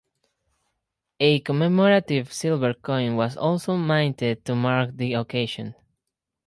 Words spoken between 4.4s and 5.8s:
to mark the occasion.